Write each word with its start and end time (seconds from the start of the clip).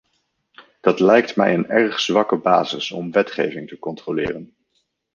Dat 0.81 0.99
lijkt 0.99 1.35
mij 1.35 1.53
een 1.53 1.67
erg 1.69 1.99
zwakke 1.99 2.35
basis 2.37 2.91
om 2.91 3.11
wetgeving 3.11 3.67
te 3.67 3.79
controleren. 3.79 4.55